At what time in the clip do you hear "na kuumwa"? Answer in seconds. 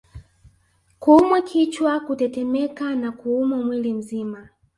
2.95-3.63